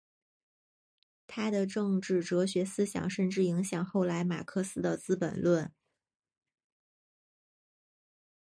[1.27, 5.71] 他的政治哲学思想甚至影响后来马克思的资本论。